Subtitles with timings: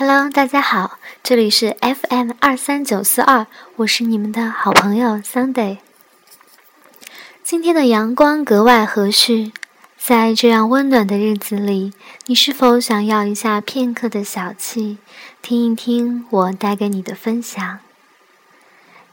[0.00, 5.76] Hello，大家好，这里是 FM 二三九四二，我是你们的好朋友 Sunday。
[7.44, 9.52] 今天的阳光格外合适，
[9.98, 11.92] 在这样温暖的日子里，
[12.24, 14.96] 你是否想要一下片刻的小憩，
[15.42, 17.80] 听一听我带给你的分享？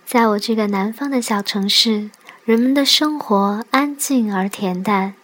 [0.05, 2.09] 在我这个南方的小城市，
[2.45, 5.15] 人们的生活安静而恬淡，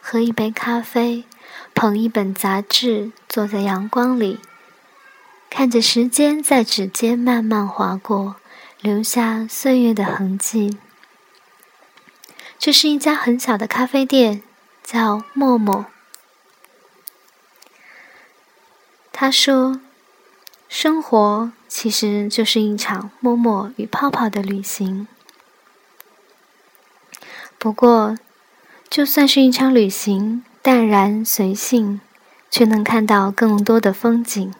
[0.00, 1.24] 喝一杯咖啡，
[1.74, 4.38] 捧一本杂志，坐在阳光里。
[5.58, 8.36] 看着时间在指尖慢慢划过，
[8.80, 10.78] 留下岁月的痕迹。
[12.60, 14.40] 这是一家很小的咖啡店，
[14.84, 15.86] 叫默默。
[19.10, 19.80] 他说
[20.70, 25.08] ：“生活其实就是一场默默与泡泡的旅行。
[27.58, 28.16] 不过，
[28.88, 32.00] 就算是一场旅行，淡然随性，
[32.48, 34.54] 却能看到更多的风景。”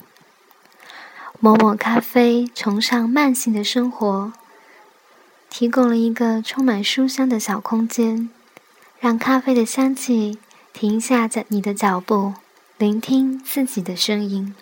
[1.41, 4.33] 某某咖啡崇尚慢性的生活，
[5.49, 8.29] 提供了一个充满书香的小空间，
[8.99, 10.37] 让咖啡的香气
[10.73, 12.33] 停下在你的脚步，
[12.77, 14.53] 聆听自己的声音。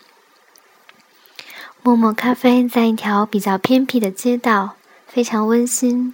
[1.81, 4.75] 默默咖啡在一条比较偏僻的街道，
[5.07, 6.13] 非常温馨，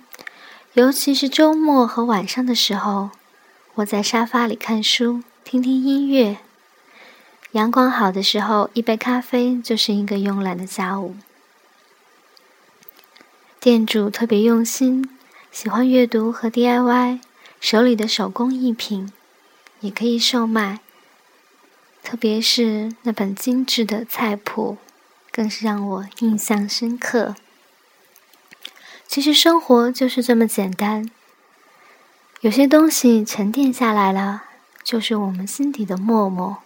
[0.76, 3.10] 尤其是周末和晚上的时候，
[3.76, 6.38] 我在沙发里看书，听听音乐。
[7.54, 11.16] 阳光好的时候，一杯咖啡就是一个慵懒的下午。
[13.60, 15.08] 店主特别用心，
[15.52, 17.20] 喜欢阅读和 DIY，
[17.60, 19.14] 手里的手工艺品
[19.82, 20.80] 也可以售卖。
[22.02, 24.78] 特别是那本精致的菜谱，
[25.32, 27.36] 更是让我印象深刻。
[29.08, 31.08] 其实生活就是这么简单，
[32.42, 34.46] 有些东西沉淀下来了，
[34.84, 36.58] 就是我们心底的默默。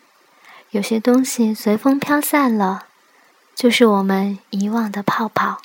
[0.72, 2.88] 有些东西随风飘散了，
[3.56, 5.62] 就是我们遗忘的泡泡。